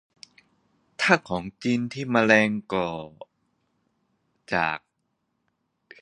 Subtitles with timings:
[1.01, 2.87] ถ้าของจีนที่มาแรงก็
[4.53, 4.79] จาก